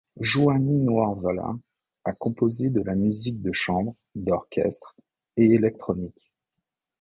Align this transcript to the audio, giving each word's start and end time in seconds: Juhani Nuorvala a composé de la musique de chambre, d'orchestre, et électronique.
Juhani 0.19 0.79
Nuorvala 0.79 1.53
a 2.05 2.13
composé 2.13 2.69
de 2.71 2.81
la 2.81 2.95
musique 2.95 3.39
de 3.43 3.51
chambre, 3.51 3.93
d'orchestre, 4.15 4.95
et 5.37 5.45
électronique. 5.53 6.33